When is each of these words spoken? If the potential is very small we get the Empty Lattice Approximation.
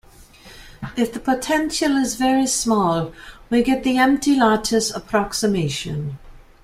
If 0.97 1.13
the 1.13 1.19
potential 1.19 1.95
is 1.95 2.15
very 2.15 2.47
small 2.47 3.13
we 3.51 3.61
get 3.61 3.83
the 3.83 3.99
Empty 3.99 4.35
Lattice 4.35 4.89
Approximation. 4.89 6.17